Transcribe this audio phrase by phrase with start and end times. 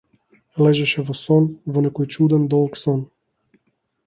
[0.63, 1.45] Лежеше во сон,
[1.75, 3.05] во некој чуден, долг сон.